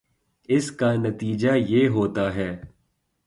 اس 0.49 0.69
کا 0.71 0.93
نتیجہ 0.95 1.51
یہ 1.67 1.87
ہوتا 1.87 2.33
ہے 2.35 2.49